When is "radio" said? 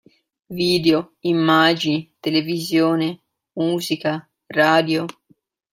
4.47-5.05